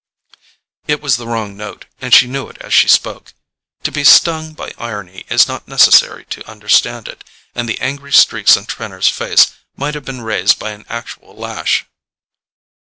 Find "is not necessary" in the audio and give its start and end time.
5.31-6.25